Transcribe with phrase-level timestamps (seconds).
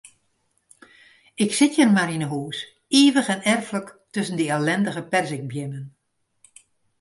[1.43, 2.59] Ik sit hjir mar yn 'e hûs,
[3.01, 5.85] ivich en erflik tusken dy ellindige perzikbeammen.